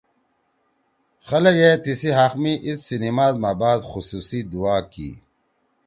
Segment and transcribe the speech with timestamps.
[1.27, 5.09] خلگے سی تیِسی حق می عید سی نیماز ما بعد خصوصی دعا کی